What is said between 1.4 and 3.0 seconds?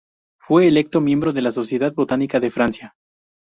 la Sociedad Botánica de Francia.